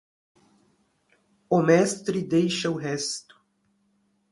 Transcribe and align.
O 1.47 1.61
mestre 1.61 2.23
deixa 2.23 2.71
o 2.71 2.75
resto. 2.75 3.39